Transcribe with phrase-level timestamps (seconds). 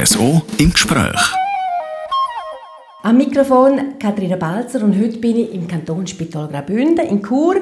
[0.00, 1.34] RSO im Gespräch.
[3.02, 7.56] Am Mikrofon Katharina Balzer und heute bin ich im Kantonsspital Graubünden in Chur.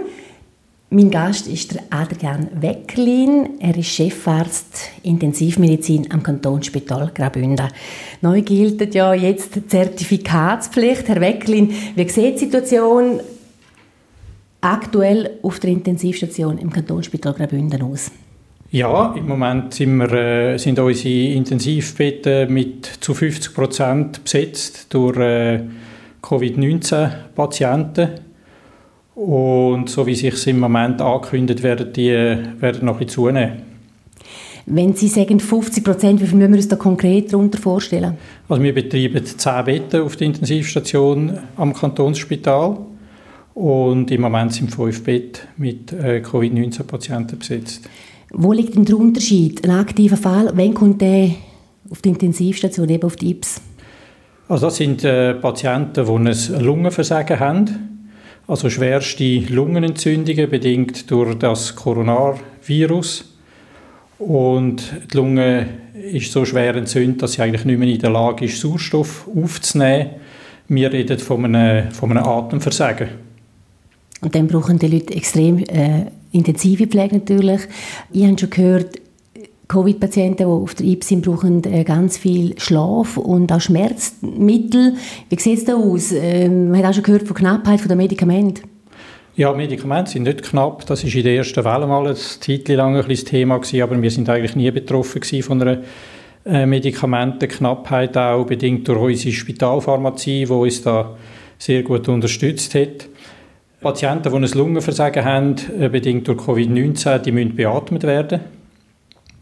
[0.91, 3.59] Mein Gast ist Adrian Weckerlin.
[3.59, 7.69] Er ist Chefarzt Intensivmedizin am Kantonsspital Graubünden.
[8.21, 11.09] Neu gilt ja jetzt die Zertifikatspflicht.
[11.09, 13.21] Herr Weckerlin, wie sieht die Situation
[14.61, 18.11] aktuell auf der Intensivstation im Kantonsspital Graubünden aus?
[18.71, 25.17] Ja, im Moment sind, wir, äh, sind unsere Intensivbetten mit zu 50 Prozent besetzt durch
[25.19, 25.61] äh,
[26.21, 28.09] Covid-19-Patienten.
[29.15, 33.63] Und so wie sich im Moment angekündigt werden, die äh, werden noch ein bisschen zunehmen.
[34.69, 38.19] Wenn Sie sagen 50 Prozent, wie viel müssen wir uns da konkret darunter vorstellen?
[38.49, 42.79] Also wir betreiben 10 Betten auf der Intensivstation am Kantonsspital.
[43.55, 47.89] Und im Moment sind fünf Betten mit äh, Covid-19-Patienten besetzt.
[48.33, 49.65] Wo liegt denn der Unterschied?
[49.65, 51.31] Ein aktiver Fall, wann kommt der
[51.91, 53.61] auf die Intensivstation, eben auf die IPS?
[54.49, 58.11] Also das sind äh, Patienten, die ein Lungenversagen haben,
[58.47, 63.33] also schwerste Lungenentzündungen bedingt durch das Coronavirus.
[64.19, 68.45] Und die Lunge ist so schwer entzündet, dass sie eigentlich nicht mehr in der Lage
[68.45, 70.11] ist, Sauerstoff aufzunehmen.
[70.69, 73.26] Wir reden von einem, von einem Atemversagen.
[74.23, 77.63] Und dann brauchen die Leute extrem äh, intensive Pflege natürlich.
[78.13, 79.01] Ich habe schon gehört,
[79.69, 84.95] Covid-Patienten, die auf der IPS sind, brauchen äh, ganz viel Schlaf und auch Schmerzmittel.
[85.29, 86.13] Wie sieht es da aus?
[86.13, 88.63] Ähm, man hat auch schon gehört von Knappheit der Medikamente.
[89.35, 90.87] Ja, Medikamente sind nicht knapp.
[90.87, 94.11] Das war in der ersten Welle mal ein Zeit lang ein Thema gewesen, aber wir
[94.11, 95.83] sind eigentlich nie betroffen von einer
[96.47, 101.17] äh, Medikamentenknappheit, auch bedingt durch unsere Spitalpharmazie, die uns da
[101.59, 103.09] sehr gut unterstützt hat.
[103.87, 108.41] Patienten, die ein Lungenversagen haben, äh, bedingt durch Covid-19, die müssen beatmet werden.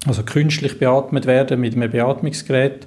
[0.06, 2.86] Also künstlich beatmet werden mit einem Beatmungsgerät.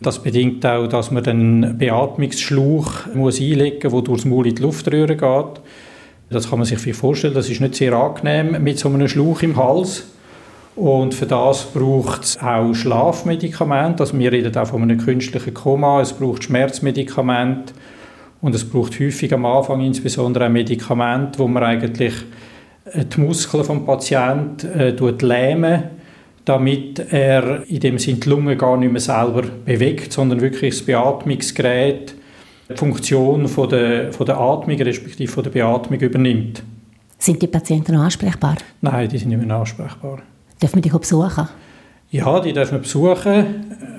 [0.00, 4.62] Das bedingt auch, dass man einen Beatmungsschlauch muss einlegen muss, der durchs Maul in die
[4.62, 5.62] Luftröhre geht.
[6.28, 7.34] Das kann man sich viel vorstellen.
[7.34, 10.08] Das ist nicht sehr angenehm mit so einem Schlauch im Hals.
[10.74, 14.02] Und für das braucht es auch Schlafmedikamente.
[14.02, 16.00] Also wir reden auch von einem künstlichen Koma.
[16.00, 17.74] Es braucht Schmerzmedikamente
[18.44, 22.12] und es braucht häufig am Anfang insbesondere ein Medikament, wo man eigentlich
[22.84, 24.90] äh, die Muskeln vom Patienten äh,
[25.24, 25.84] lähmen,
[26.44, 30.84] damit er in dem Sinne die Lunge gar nicht mehr selber bewegt, sondern wirklich das
[30.84, 32.14] Beatmungsgerät
[32.68, 36.62] die Funktion von der, von der Atmung respektive von der Beatmung übernimmt.
[37.16, 38.56] Sind die Patienten noch ansprechbar?
[38.82, 40.18] Nein, die sind nicht mehr ansprechbar.
[40.60, 41.48] Dürfen wir auch besuchen?
[42.10, 43.46] Ja, die dürfen wir besuchen,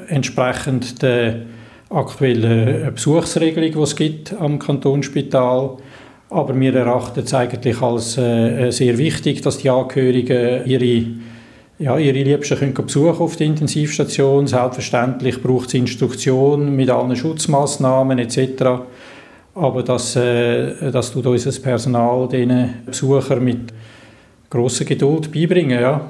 [0.08, 1.48] entsprechend der
[1.96, 5.78] aktuelle Besuchsregelung, die es gibt am Kantonsspital.
[6.30, 11.06] Aber wir erachten es eigentlich als äh, sehr wichtig, dass die Angehörigen ihre,
[11.80, 14.48] ja, ihre Liebsten können besuchen auf der Intensivstation.
[14.48, 18.64] Selbstverständlich braucht es Instruktionen mit allen Schutzmaßnahmen etc.
[19.54, 23.74] Aber das, äh, das tut unser Personal den Besuchern mit
[24.50, 25.80] grosser Geduld beibringen.
[25.80, 26.02] Ja.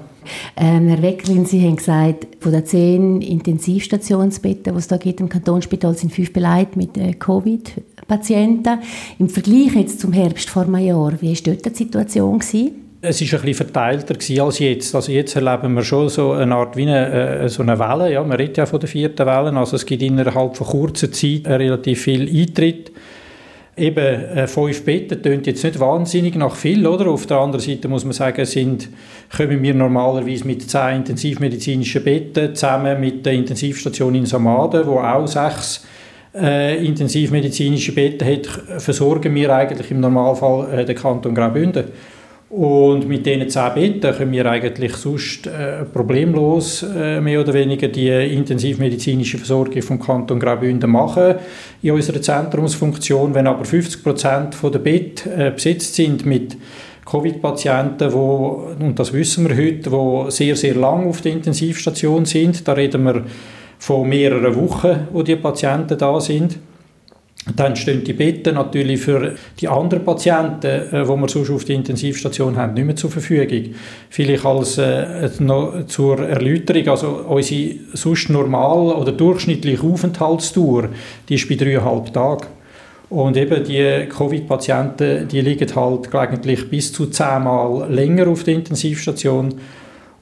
[0.57, 5.29] Ähm, Herr Weckerin, Sie haben gesagt, von den zehn Intensivstationsbetten, die es da gibt im
[5.29, 8.79] Kantonsspital, sind fünf beleidigt mit äh, Covid-Patienten.
[9.19, 12.39] Im Vergleich jetzt zum Herbst vor einem Jahr, wie war dort die Situation?
[12.39, 12.85] Gewesen?
[13.07, 14.95] Es war bisschen verteilter als jetzt.
[14.95, 18.11] Also jetzt erleben wir schon so eine Art wie eine, äh, so eine Welle.
[18.11, 19.55] Ja, man redet ja von der vierten Welle.
[19.55, 22.91] Also es gibt innerhalb von kurzer Zeit relativ viel Eintritt.
[23.77, 27.07] Eben, äh, fünf Betten tönt jetzt nicht wahnsinnig nach viel, oder?
[27.07, 28.87] Auf der anderen Seite muss man sagen, sind,
[29.35, 35.27] kommen wir normalerweise mit zehn intensivmedizinischen Betten zusammen mit der Intensivstation in Samaden, wo auch
[35.27, 35.85] sechs
[36.33, 41.85] äh, intensivmedizinische Betten hat, versorgen wir eigentlich im Normalfall äh, den Kanton Graubünden.
[42.49, 47.87] Und mit diesen zehn Betten können wir eigentlich sonst äh, problemlos äh, mehr oder weniger
[47.87, 51.35] die intensivmedizinische Versorgung vom Kanton Graubünden machen
[51.81, 53.33] in unserer Zentrumsfunktion.
[53.33, 56.55] Wenn aber 50 Prozent der Betten äh, besetzt sind mit
[57.03, 62.73] Covid-Patienten, und das wissen wir heute, die sehr, sehr lang auf der Intensivstation sind, da
[62.73, 63.23] reden wir
[63.79, 66.57] von mehreren Wochen, wo die Patienten da sind,
[67.55, 71.75] dann stehen die Betten natürlich für die anderen Patienten, äh, die wir sonst auf der
[71.75, 73.75] Intensivstation haben, nicht mehr zur Verfügung.
[74.09, 80.89] Vielleicht als äh, noch zur Erläuterung, also unsere sonst normal oder durchschnittliche Aufenthaltsdauer,
[81.29, 82.47] die ist bei dreieinhalb Tagen.
[83.09, 89.53] Und eben die Covid-Patienten, die liegen halt gelegentlich bis zu zehnmal länger auf der Intensivstation.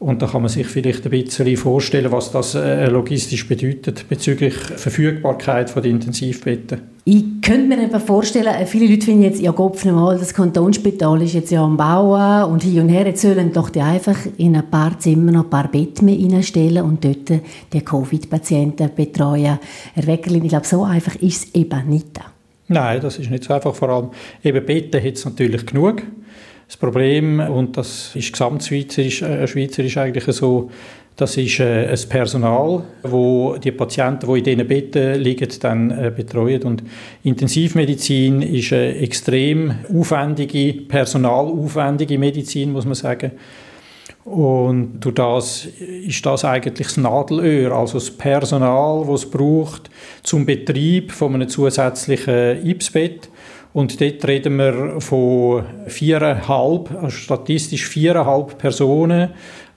[0.04, 4.54] Und da kann man sich vielleicht ein bisschen vorstellen, was das äh, logistisch bedeutet bezüglich
[4.54, 6.82] Verfügbarkeit von den Intensivbetten.
[7.06, 11.22] Ich könnte mir einfach vorstellen, äh, viele Leute finden jetzt, ja Gott, mal, das Kantonsspital
[11.22, 14.58] ist jetzt ja am Bauen und hier und her, jetzt sollen doch die einfach in
[14.58, 17.32] ein paar Zimmer noch ein paar Betten mehr reinstellen und dort
[17.72, 19.58] die Covid-Patienten betreuen.
[19.94, 22.20] Herr Weckerlin, ich glaube, so einfach ist es eben nicht.
[22.68, 23.74] Nein, das ist nicht so einfach.
[23.74, 24.10] Vor allem
[24.44, 26.02] eben Betten hat es natürlich genug.
[26.68, 30.72] Das Problem, und das ist gesamtschweizerisch äh, schweizerisch eigentlich so,
[31.16, 36.12] das ist äh, ein Personal, wo die Patienten, die in diesen Betten liegen, dann äh,
[36.16, 36.64] betreuen.
[36.64, 36.84] Und
[37.24, 43.32] Intensivmedizin ist eine extrem aufwendige, personalaufwendige Medizin, muss man sagen.
[44.26, 49.90] Und durch das ist das eigentlich das Nadelöhr, also das Personal, das es braucht
[50.24, 53.30] zum Betrieb von einem zusätzlichen IPS-Bett.
[53.74, 59.30] Und dort reden wir von viereinhalb, also statistisch viereinhalb Personen,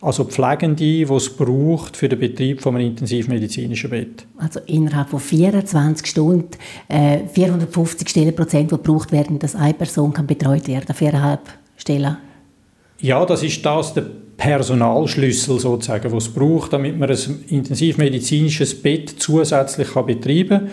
[0.03, 4.27] also Pflegende, die es braucht für den Betrieb von einem intensivmedizinischen Bett.
[4.37, 6.51] Also innerhalb von 24 Stunden
[6.89, 11.41] äh, 450 Stellenprozent, die gebraucht werden, dass eine Person kann betreut werden, viereinhalb
[11.79, 12.19] Stellen?
[13.01, 14.05] Ja, das ist das der
[14.37, 20.71] Personalschlüssel sozusagen, was es braucht, damit man ein intensivmedizinisches Bett zusätzlich kann betreiben kann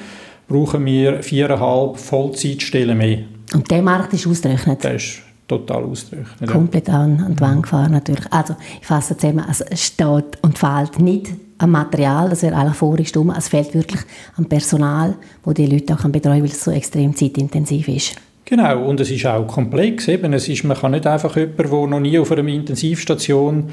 [0.54, 3.20] brauchen wir viereinhalb Vollzeitstellen mehr.
[3.54, 4.84] Und der Markt ist ausgerechnet?
[4.84, 6.50] Der ist total ausgerechnet.
[6.50, 7.02] Komplett ja.
[7.02, 8.32] an, an die Wand gefahren natürlich.
[8.32, 13.06] Also ich fasse zusammen, es steht und fehlt nicht am Material, das wäre eigentlich vorher
[13.18, 14.02] um, es fehlt wirklich
[14.38, 18.16] am Personal, wo die Leute auch betreuen weil es so extrem zeitintensiv ist.
[18.46, 20.08] Genau, und es ist auch komplex.
[20.08, 20.34] Eben.
[20.34, 23.70] Es ist, man kann nicht einfach jemanden, der noch nie auf einer Intensivstation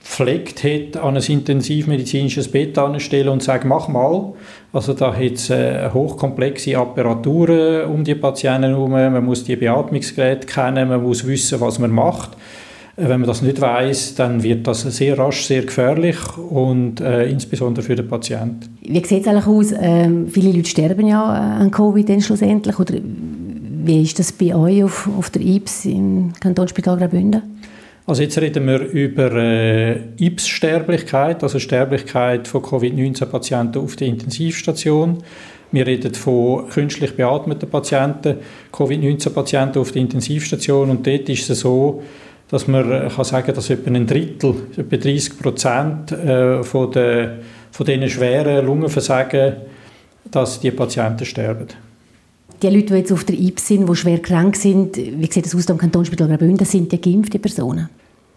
[0.00, 4.32] pflegt hat, an ein intensivmedizinisches Bett anstellen und sagen, mach mal.
[4.72, 10.46] Also da hat es äh, hochkomplexe Apparaturen um die Patienten herum, man muss die Beatmungsgeräte
[10.46, 12.30] kennen, man muss wissen, was man macht.
[12.96, 17.28] Äh, wenn man das nicht weiß, dann wird das sehr rasch sehr gefährlich und äh,
[17.28, 18.78] insbesondere für den Patienten.
[18.80, 19.74] Wie sieht es eigentlich aus?
[19.78, 22.78] Ähm, viele Leute sterben ja äh, an Covid dann schlussendlich.
[22.78, 22.94] Oder
[23.84, 27.42] wie ist das bei euch auf, auf der IPS im Kantonsspital Graubünden?
[28.04, 35.22] Also jetzt reden wir über äh, IPS-Sterblichkeit, also Sterblichkeit von Covid-19-Patienten auf der Intensivstation.
[35.70, 38.38] Wir reden von künstlich beatmeten Patienten,
[38.72, 42.02] Covid-19-Patienten auf der Intensivstation und dort ist es so,
[42.48, 47.86] dass man äh, kann sagen, dass etwa ein Drittel, etwa 30 Prozent äh, von, von
[47.86, 49.54] diesen schweren Lungenversagen,
[50.28, 51.68] dass die Patienten sterben
[52.62, 55.54] die Leute, die jetzt auf der IPS sind, die schwer krank sind, wie sieht das
[55.54, 57.88] aus im Kantonsspital Graubünden, sind die geimpfte Personen?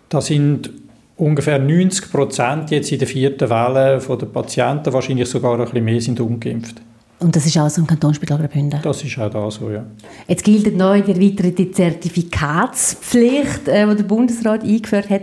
[0.10, 0.70] Das sind
[1.18, 5.86] ungefähr 90 Prozent jetzt in der vierten Welle von der Patienten, wahrscheinlich sogar ein bisschen
[5.86, 6.82] mehr, sind ungeimpft.
[7.20, 8.82] Und das ist auch so im Kantonsspital Graubünden?
[8.84, 9.86] Das ist auch da so, ja.
[10.28, 15.22] Jetzt gilt neu die erweiterte Zertifikatspflicht, äh, die der Bundesrat eingeführt hat.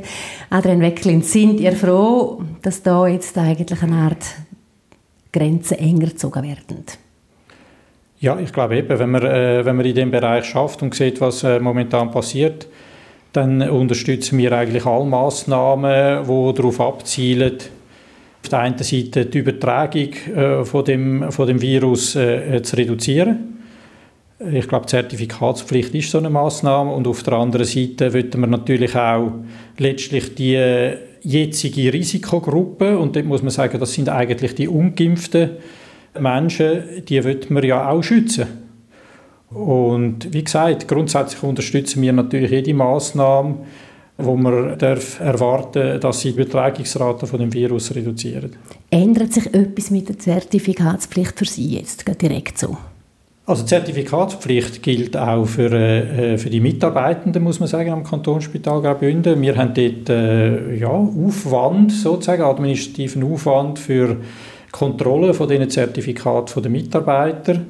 [0.48, 4.24] Adrian Wecklin, sind ihr froh, dass da jetzt eigentlich eine Art
[5.32, 6.84] Grenzen enger gezogen werden?
[8.22, 11.20] Ja, ich glaube eben, wenn man, äh, wenn man in dem Bereich schafft und sieht,
[11.20, 12.68] was äh, momentan passiert,
[13.32, 17.56] dann unterstützen wir eigentlich alle Massnahmen, die darauf abzielen,
[18.40, 23.58] auf der einen Seite die Übertragung äh, von, dem, von dem Virus äh, zu reduzieren.
[24.52, 28.94] Ich glaube, Zertifikatspflicht ist so eine Massnahme und auf der anderen Seite wollen wir natürlich
[28.94, 29.32] auch
[29.78, 35.50] letztlich die jetzige Risikogruppe und dort muss man sagen, das sind eigentlich die Ungeimpften,
[36.18, 38.46] Menschen, die wollen wir ja auch schützen.
[39.50, 43.56] Und wie gesagt, grundsätzlich unterstützen wir natürlich jede Maßnahme,
[44.18, 48.56] wo man darf erwarten dass sie die Übertragungsrate von dem Virus reduzieren.
[48.90, 52.76] Ändert sich etwas mit der Zertifikatspflicht für Sie jetzt direkt so?
[53.44, 58.80] Also die Zertifikatspflicht gilt auch für, äh, für die Mitarbeitenden, muss man sagen, am Kantonsspital
[58.80, 59.42] Graubünden.
[59.42, 64.18] Wir haben dort äh, ja, Aufwand, sozusagen, administrativen Aufwand für
[64.72, 67.60] Kontrolle von diesen Zertifikaten der Mitarbeiter,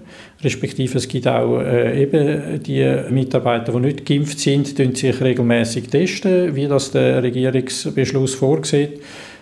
[0.42, 5.88] respektive es gibt auch äh, eben die Mitarbeiter, die nicht geimpft sind, die sich regelmäßig
[5.88, 9.00] testen, wie das der Regierungsbeschluss vorsieht.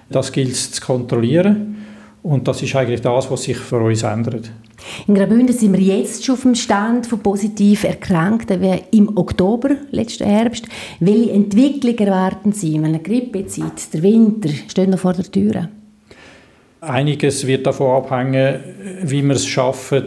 [0.09, 1.77] Das gilt es zu kontrollieren
[2.23, 4.51] und das ist eigentlich das, was sich für uns ändert.
[5.07, 9.71] In Graubünden sind wir jetzt schon auf dem Stand von positiv Erkrankten wie im Oktober
[9.91, 10.67] letzten Herbst.
[10.99, 12.75] Welche Entwicklung erwarten Sie?
[12.75, 15.69] Wenn eine Grippezeit, der Winter stehen noch vor der Tür.
[16.81, 18.61] Einiges wird davon abhängen,
[19.03, 20.05] wie wir es schaffen,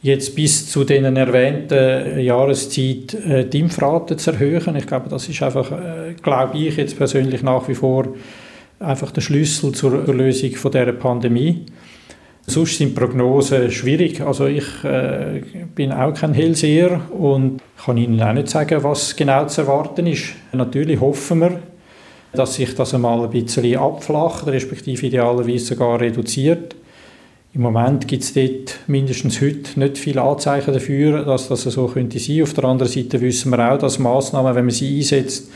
[0.00, 4.76] jetzt bis zu den erwähnten Jahreszeit äh, die Impfrate zu erhöhen.
[4.76, 8.08] Ich glaube, das ist einfach, äh, glaube ich jetzt persönlich nach wie vor
[8.80, 11.66] einfach der Schlüssel zur Lösung von der Pandemie.
[12.46, 14.20] Sonst sind Prognosen schwierig.
[14.20, 15.40] Also ich äh,
[15.74, 20.34] bin auch kein Hellseher und kann Ihnen auch nicht sagen, was genau zu erwarten ist.
[20.52, 21.60] Natürlich hoffen wir,
[22.36, 26.76] dass sich das einmal ein bisschen abflacht, respektive idealerweise sogar reduziert.
[27.54, 32.18] Im Moment gibt es dort mindestens heute nicht viele Anzeichen dafür, dass das so könnte
[32.18, 32.42] sein.
[32.42, 35.50] Auf der anderen Seite wissen wir auch, dass Massnahmen, wenn man sie einsetzt,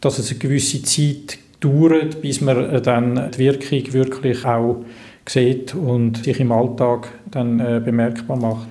[0.00, 4.84] dass es eine gewisse Zeit dauert, bis man dann die Wirkung wirklich auch
[5.28, 8.68] sieht und sich im Alltag dann äh, bemerkbar macht.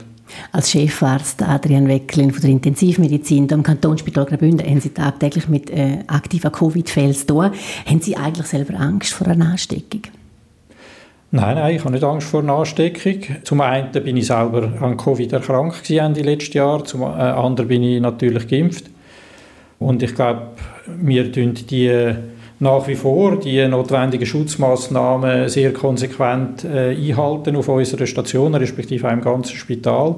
[0.52, 6.00] Als Chefarzt Adrian Wecklin von der Intensivmedizin am Kantonsspital Graubünden haben Sie tagtäglich mit äh,
[6.08, 7.52] aktiven Covid-Fällen zu tun.
[7.86, 10.02] Haben Sie eigentlich selber Angst vor einer Ansteckung?
[11.32, 13.22] Nein, nein, ich habe nicht Angst vor einer Ansteckung.
[13.44, 17.84] Zum einen bin ich selber an Covid erkrankt Ende letzten Jahr, zum äh, anderen bin
[17.84, 18.86] ich natürlich geimpft.
[19.80, 20.48] Und ich glaube,
[20.88, 22.16] wir tun die
[22.60, 29.22] nach wie vor die notwendigen Schutzmaßnahmen sehr konsequent äh, einhalten auf unserer Station, respektive im
[29.22, 30.16] ganzen Spital.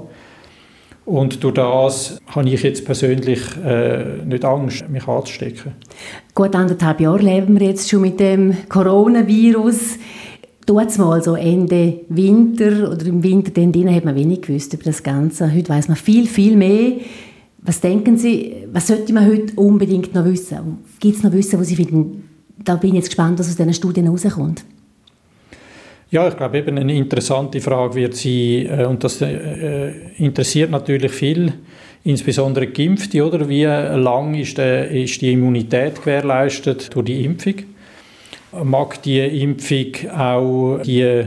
[1.06, 5.72] Und durch das habe ich jetzt persönlich äh, nicht Angst, mich anzustecken.
[6.36, 9.98] Gut anderthalb Jahre leben wir jetzt schon mit dem Coronavirus.
[10.66, 15.02] Dort mal so Ende Winter oder im Winter dann hat man wenig gewusst über das
[15.02, 15.54] Ganze.
[15.54, 16.96] Heute weiß man viel, viel mehr.
[17.60, 20.80] Was denken Sie, was sollte man heute unbedingt noch wissen?
[21.00, 22.27] Gibt es noch Wissen, wo Sie finden,
[22.64, 24.64] da bin ich jetzt gespannt, was aus diesen Studien herauskommt.
[26.10, 31.12] Ja, ich glaube, eben eine interessante Frage wird sie, äh, und das äh, interessiert natürlich
[31.12, 31.54] viel,
[32.06, 33.50] insbesondere Geimpfte, oder?
[33.50, 37.56] Wie lang ist, die Immunität gewährleistet durch die Impfung?
[38.64, 41.26] Mag die Impfung auch die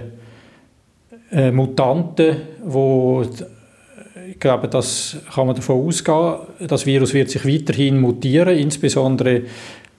[1.30, 3.22] äh, Mutanten, wo
[4.30, 9.42] ich glaube, das kann man davon ausgehen, das Virus wird sich weiterhin mutieren, insbesondere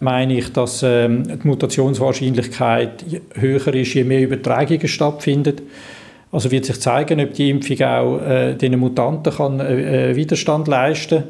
[0.01, 3.05] meine ich, dass ähm, die Mutationswahrscheinlichkeit
[3.35, 5.61] höher ist, je mehr Übertragungen stattfinden.
[6.31, 10.67] Also wird sich zeigen, ob die Impfung auch äh, den Mutanten kann, äh, äh Widerstand
[10.67, 11.23] leisten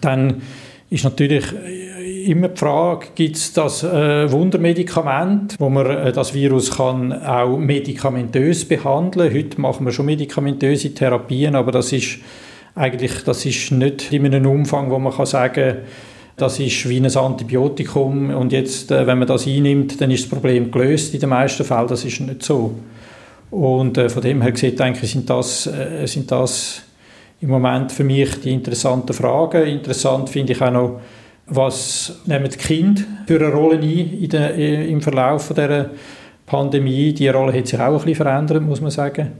[0.00, 0.42] Dann
[0.90, 6.32] ist natürlich äh, immer die Frage, gibt es das äh, Wundermedikament, wo man äh, das
[6.32, 12.18] Virus kann auch medikamentös behandeln Heute machen wir schon medikamentöse Therapien, aber das ist
[12.74, 15.76] eigentlich das ist nicht in einem Umfang, wo man kann sagen kann,
[16.36, 20.30] das ist wie ein Antibiotikum und jetzt, äh, wenn man das einnimmt, dann ist das
[20.30, 21.14] Problem gelöst.
[21.14, 22.74] In den meisten Fällen das ist nicht so.
[23.50, 26.82] Und äh, von dem her gesehen, denke ich, sind das, äh, sind das
[27.40, 29.66] im Moment für mich die interessanten Fragen.
[29.66, 31.00] Interessant finde ich auch noch,
[31.46, 35.90] was nehmen die Kinder für eine Rolle ein in der, im Verlauf dieser
[36.46, 37.12] Pandemie.
[37.12, 39.32] Die Rolle hat sich auch ein bisschen verändert, muss man sagen.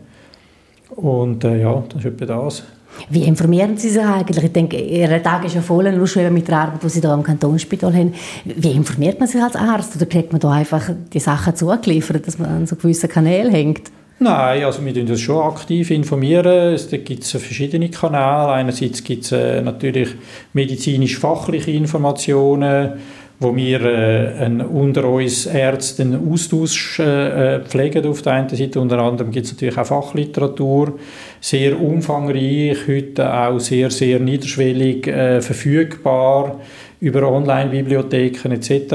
[0.96, 2.64] Und äh, ja, das ist etwa das.
[3.08, 4.44] Wie informieren Sie sich eigentlich?
[4.44, 7.10] Ich denke, Ihr Tag ist ja voll, nur schon mit der Arbeit, die Sie hier
[7.10, 8.14] am Kantonsspital haben.
[8.44, 9.96] Wie informiert man sich als Arzt?
[9.96, 13.90] Oder kriegt man da einfach die Sachen zugeliefert, dass man an so gewissen Kanälen hängt?
[14.22, 16.74] Nein, also wir informieren uns schon aktiv informieren.
[16.74, 18.52] Es gibt verschiedene Kanäle.
[18.52, 20.10] Einerseits gibt es äh, natürlich
[20.52, 23.00] medizinisch-fachliche Informationen,
[23.40, 28.78] wo wir äh, unter uns Ärzten einen Austausch äh, äh, pflegen auf der einen Seite.
[28.78, 30.98] Unter anderem gibt es natürlich auch Fachliteratur,
[31.40, 36.60] sehr umfangreich, heute auch sehr, sehr niederschwellig äh, verfügbar
[37.00, 38.94] über Online-Bibliotheken etc.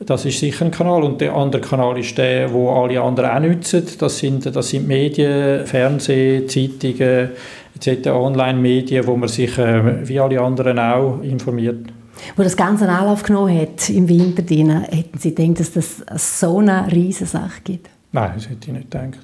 [0.00, 1.04] Das ist sicher ein Kanal.
[1.04, 3.86] Und der andere Kanal ist der, wo alle anderen auch nutzen.
[4.00, 7.30] Das sind, das sind Medien, Fernsehen, Zeitungen
[7.76, 11.99] etc., Online-Medien, wo man sich äh, wie alle anderen auch informiert.
[12.36, 16.58] Wo das Ganze einen Anlauf genommen hat im Winter, hätten Sie gedacht, dass das so
[16.58, 17.88] eine riesige Sache gibt?
[18.12, 19.18] Nein, das hätte ich nicht gedacht.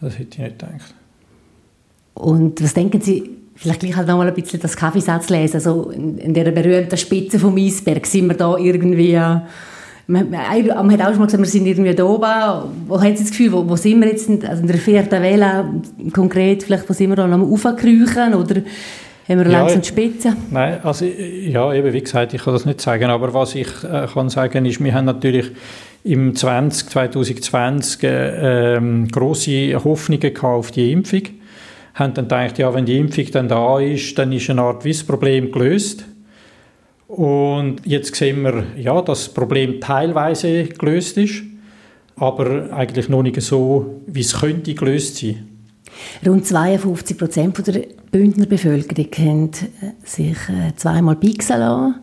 [0.00, 0.94] Das hätte ich nicht gedacht.
[2.14, 5.90] Und was denken Sie, vielleicht gleich halt noch mal ein bisschen das Kaffeesatz lesen, also
[5.90, 9.18] in, in der berühmten Spitze vom Eisberg, sind wir da irgendwie...
[10.08, 12.72] Man, man, hat auch schon mal gesagt, wir sind irgendwie da oben.
[12.88, 14.28] Wo haben Sie das Gefühl, wo, wo sind wir jetzt?
[14.44, 15.64] Also in der vierten Welle
[16.12, 18.62] konkret, vielleicht, wo sind wir da noch raufkriechen oder
[19.28, 20.36] haben wir ja, langsam die Spitze?
[20.50, 24.06] Nein, also ja, eben, wie gesagt, ich kann das nicht sagen, aber was ich äh,
[24.12, 25.50] kann sagen ist, wir haben natürlich
[26.04, 31.22] im 20, 2020 äh, ähm, grosse Hoffnungen auf die Impfung.
[31.94, 35.52] Haben dann gedacht, ja, wenn die Impfung dann da ist, dann ist eine Art Problem
[35.52, 36.04] gelöst.
[37.06, 41.42] Und jetzt sehen wir, ja, dass das Problem teilweise gelöst ist,
[42.16, 45.46] aber eigentlich noch nicht so, wie es könnte gelöst sein.
[46.26, 47.82] Rund 52 Prozent der
[48.12, 49.50] Bündner Bevölkerung haben
[49.80, 51.94] äh, sich äh, zweimal pixeln lassen.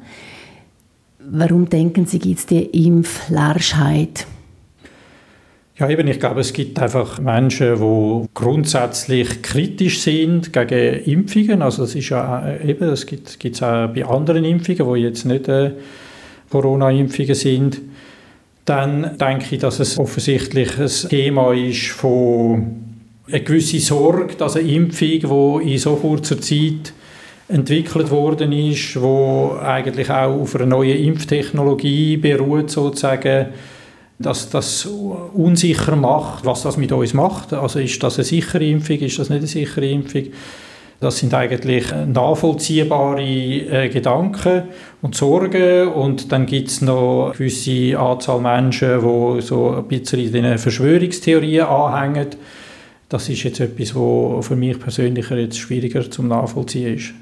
[1.19, 4.25] Warum denken Sie, gibt es die Impflarschheit?
[5.77, 11.61] Ja, eben, ich glaube, es gibt einfach Menschen, die grundsätzlich kritisch sind gegen Impfungen.
[11.61, 15.25] Also das ist ja äh, eben, das gibt es auch bei anderen Impfungen, die jetzt
[15.25, 15.73] nicht äh,
[16.49, 17.81] Corona-Impfungen sind.
[18.65, 22.88] Dann denke ich, dass es offensichtlich ein Thema ist von
[23.31, 26.93] eine gewisse Sorge, dass eine Impfung, die in so kurzer Zeit
[27.47, 33.47] entwickelt worden ist, wo eigentlich auch auf einer neuen Impftechnologie beruht sozusagen,
[34.19, 37.53] dass das unsicher macht, was das mit uns macht.
[37.53, 40.23] Also ist das eine sichere Impfung, ist das nicht eine sichere Impfung?
[40.99, 44.63] Das sind eigentlich nachvollziehbare äh, Gedanken
[45.01, 45.87] und Sorgen.
[45.87, 51.65] Und dann gibt es noch eine gewisse Anzahl Menschen, die so ein bisschen den Verschwörungstheorien
[51.65, 52.27] anhängen.
[53.09, 57.13] Das ist jetzt etwas, was für mich persönlich jetzt schwieriger zum Nachvollziehen ist.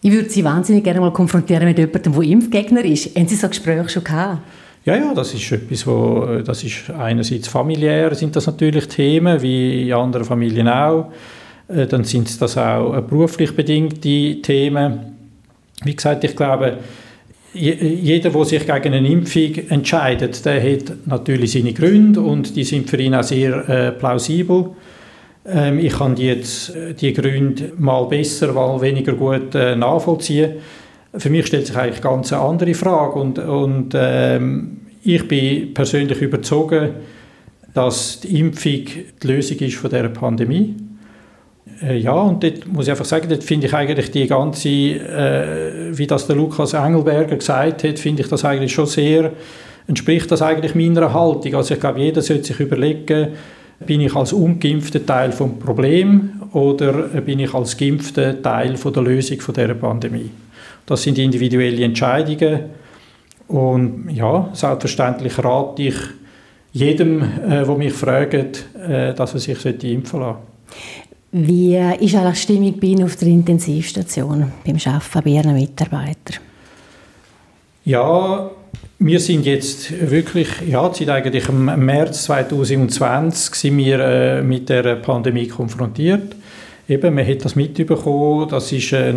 [0.00, 3.16] Ich würde Sie wahnsinnig gerne mal konfrontieren mit jemandem, der Impfgegner ist.
[3.16, 4.42] Haben Sie so Gespräche schon gehabt?
[4.84, 9.88] Ja, ja, das ist etwas, wo, das ist einerseits familiär sind das natürlich Themen, wie
[9.88, 11.10] in anderen Familien auch.
[11.68, 15.16] Äh, dann sind das auch äh, beruflich bedingte Themen.
[15.84, 16.78] Wie gesagt, ich glaube,
[17.52, 22.88] jeder, der sich gegen eine Impfung entscheidet, der hat natürlich seine Gründe und die sind
[22.88, 24.70] für ihn auch sehr äh, plausibel.
[25.48, 30.54] Ähm, ich kann die jetzt die Gründe mal besser, mal weniger gut äh, nachvollziehen.
[31.14, 36.20] Für mich stellt sich eigentlich ganz eine andere Frage und, und ähm, ich bin persönlich
[36.20, 36.92] überzeugt,
[37.72, 38.84] dass die Impfung
[39.22, 40.74] die Lösung ist von dieser Pandemie
[41.82, 46.06] äh, ja, und dort muss ich einfach sagen, finde ich eigentlich die ganze, äh, wie
[46.06, 49.32] das der Lukas Engelberger gesagt hat, finde ich das eigentlich schon sehr,
[49.86, 51.54] entspricht das eigentlich meiner Haltung.
[51.54, 53.28] Also ich glaube, jeder sollte sich überlegen,
[53.80, 59.02] bin ich als ungeimpfter Teil vom Problem oder bin ich als geimpfter Teil von der
[59.02, 60.30] Lösung von dieser Pandemie?
[60.86, 62.60] Das sind individuelle Entscheidungen
[63.48, 65.96] und ja, selbstverständlich rate ich
[66.72, 70.38] jedem, äh, der mich fragt, äh, dass er sich impfen lassen.
[71.30, 76.36] Wie ist eigentlich die Stimmung bei Ihnen auf der Intensivstation beim Arbeiten bei Ihren Mitarbeitern?
[77.84, 78.50] Ja,
[79.00, 84.96] wir sind jetzt wirklich, ja, seit eigentlich im März 2020 sind wir äh, mit der
[84.96, 86.34] Pandemie konfrontiert.
[86.88, 89.14] Eben, man hat das mitbekommen, das ist, äh,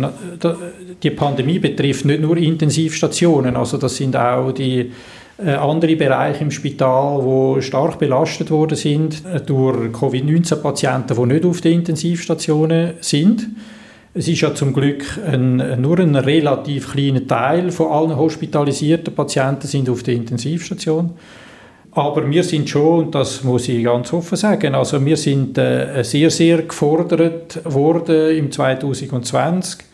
[1.02, 4.92] die Pandemie betrifft nicht nur Intensivstationen, also das sind auch die
[5.38, 11.44] äh, andere Bereiche im Spital, wo stark belastet worden sind äh, durch Covid-19-Patienten, die nicht
[11.44, 13.48] auf den Intensivstationen sind.
[14.14, 19.66] Es ist ja zum Glück ein, nur ein relativ kleiner Teil von allen hospitalisierten Patienten
[19.66, 21.12] sind auf der Intensivstation.
[21.92, 26.02] Aber wir sind schon, und das muss ich ganz offen sagen, also wir sind äh,
[26.02, 29.84] sehr, sehr gefordert worden im 2020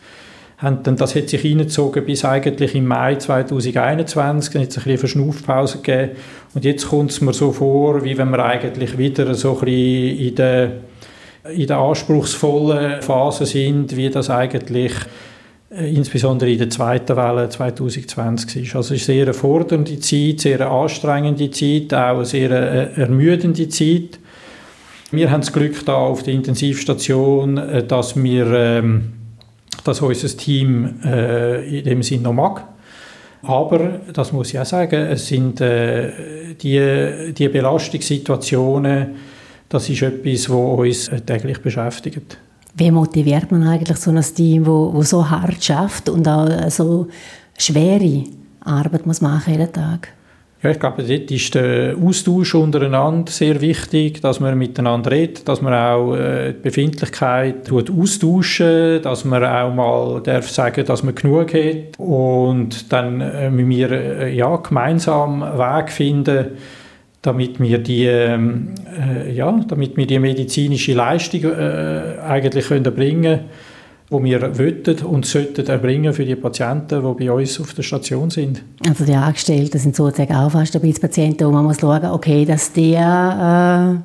[0.59, 4.97] haben das hat sich hineingezogen bis eigentlich im Mai 2021, dann hat es ein bisschen
[4.97, 6.11] Verschnaufpause gegeben.
[6.53, 10.19] Und jetzt kommt es mir so vor, wie wenn wir eigentlich wieder so ein bisschen
[10.19, 10.71] in der,
[11.43, 14.93] in der anspruchsvollen Phase sind, wie das eigentlich
[15.71, 18.75] äh, insbesondere in der zweiten Welle 2020 ist.
[18.75, 23.69] Also es ist eine sehr fordernde Zeit, sehr anstrengende Zeit, auch eine sehr äh, ermüdende
[23.69, 24.19] Zeit.
[25.11, 29.13] Wir haben das Glück da auf der Intensivstation, äh, dass wir ähm,
[29.83, 32.65] dass unser Team in dem Sinn noch mag.
[33.43, 39.15] Aber, das muss ich auch sagen, es sind die, die Belastungssituationen,
[39.69, 42.37] das ist etwas, was uns äh, täglich beschäftigt.
[42.75, 47.07] Wie motiviert man eigentlich so ein Team, das so hart schafft und auch so
[47.57, 48.23] schwere
[48.61, 50.09] Arbeit muss machen jeden Tag?
[50.61, 55.61] Ja, ich glaube, dort ist der Austausch untereinander sehr wichtig, dass man miteinander redet, dass
[55.61, 61.53] man auch äh, die Befindlichkeit austauschen dass man auch mal darf sagen, dass man genug
[61.53, 66.47] hat und dann äh, mit mir äh, ja, gemeinsam Weg finden,
[67.21, 73.21] damit wir die, ähm, äh, ja, damit wir die medizinische Leistung äh, eigentlich können bringen
[73.21, 73.39] können
[74.11, 78.29] die wir wollten und sollten erbringen für die Patienten, die bei uns auf der Station
[78.29, 78.63] sind.
[78.87, 82.43] Also die Angestellten sind sozusagen auch fast ein bisschen Patienten, wo man muss schauen, okay,
[82.43, 83.95] dass die äh,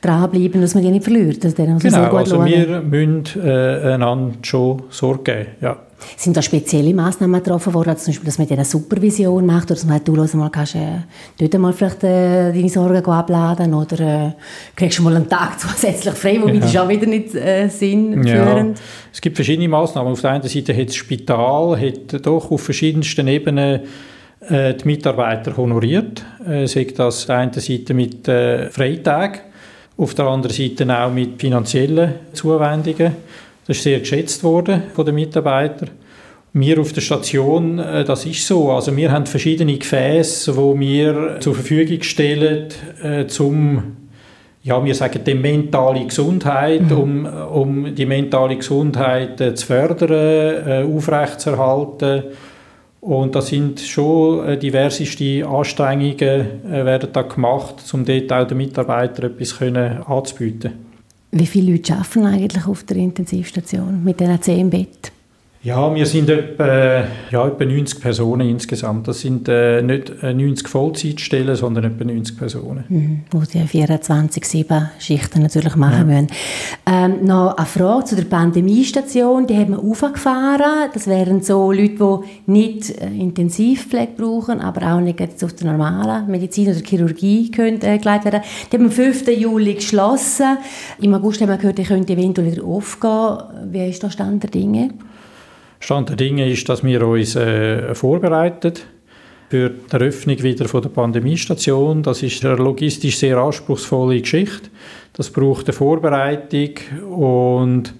[0.00, 1.44] dranbleiben, dass man die nicht verliert.
[1.44, 2.46] Dass genau, so also schauen.
[2.46, 5.76] wir müssen äh, einander schon Sorge geben, ja.
[6.16, 9.74] Sind da spezielle Massnahmen getroffen worden, also zum Beispiel, dass man eine Supervision macht oder
[9.74, 10.98] dass man halt, du mal kannst, äh,
[11.38, 14.32] dort mal vielleicht äh, deine Sorgen abladen oder äh,
[14.76, 16.60] kriegst du mal einen Tag zusätzlich frei, wobei ja.
[16.60, 18.78] das ist auch wieder nicht äh, sinnführend.
[18.78, 18.84] Ja.
[19.12, 20.12] Es gibt verschiedene Massnahmen.
[20.12, 23.80] Auf der einen Seite hat das Spital hat doch auf verschiedensten Ebenen
[24.48, 26.24] äh, die Mitarbeiter honoriert.
[26.46, 29.40] Äh, sagt das auf der einen Seite mit äh, Freitagen,
[29.96, 33.12] auf der anderen Seite auch mit finanziellen Zuwendungen.
[33.66, 35.90] Das ist sehr geschätzt worden von den Mitarbeitern.
[36.52, 38.70] Wir auf der Station, äh, das ist so.
[38.70, 42.68] Also wir haben verschiedene Gefäße, wo wir zur Verfügung stellen,
[43.02, 43.96] äh, zum
[44.64, 46.96] ja, wir sagen die mentale Gesundheit, mhm.
[46.96, 52.22] um, um die mentale Gesundheit äh, zu fördern, äh, aufrechtzuerhalten.
[53.02, 56.16] Und da sind schon äh, diverseste Anstrengungen
[56.72, 60.83] äh, werden da gemacht, um dort auch den Mitarbeitern etwas können anzubieten.
[61.36, 65.13] Wie viele Leute arbeiten eigentlich auf der Intensivstation mit diesen zehn Betten?
[65.64, 69.08] Ja, wir sind etwa, ja, etwa 90 Personen insgesamt.
[69.08, 72.84] Das sind äh, nicht 90 äh, Vollzeitstellen, sondern etwa 90 Personen.
[72.86, 76.20] Mhm, wo die 24-7 Schichten natürlich machen ja.
[76.20, 76.26] müssen.
[76.84, 79.46] Ähm, noch eine Frage zu der Pandemiestation.
[79.46, 80.90] Die haben wir aufgefahren.
[80.92, 81.94] Das wären so Leute,
[82.46, 87.50] die nicht äh, Intensivpflege brauchen, aber auch nicht jetzt auf der normalen Medizin oder Chirurgie
[87.50, 88.42] können, äh, geleitet werden.
[88.70, 89.28] Die haben am 5.
[89.28, 90.58] Juli geschlossen.
[91.00, 93.72] Im August haben wir gehört, die könnte eventuell wieder aufgehen.
[93.72, 94.90] Wie ist der Stand der Dinge?
[95.84, 98.72] Stand der Dinge ist, dass wir uns äh, vorbereiten
[99.50, 102.02] für die Eröffnung wieder von der Pandemiestation.
[102.02, 104.70] Das ist eine logistisch sehr anspruchsvolle Geschichte.
[105.12, 106.70] Das braucht eine Vorbereitung
[107.10, 107.94] und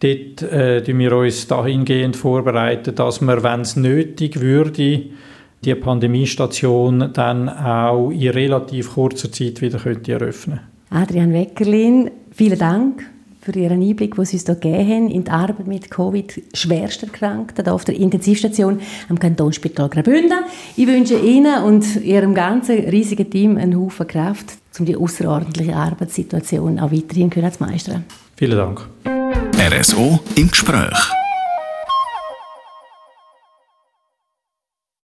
[0.00, 5.02] dort äh, wir uns dahingehend vorbereiten, dass wir, wenn es nötig würde,
[5.62, 13.04] die Pandemiestation dann auch in relativ kurzer Zeit wieder könnte eröffnen Adrian Weckerlin, vielen Dank
[13.40, 17.64] für Ihren Einblick, den Sie uns hier gegeben haben in die Arbeit mit Covid schwersterkrankten
[17.64, 20.40] hier auf der Intensivstation am Kantonsspital Graubünden.
[20.76, 26.78] Ich wünsche Ihnen und Ihrem ganzen riesigen Team einen Haufen Kraft, um die außerordentliche Arbeitssituation
[26.78, 28.04] auch weiterhin zu meistern.
[28.36, 28.86] Vielen Dank.
[29.58, 31.19] RSO im Gespräch.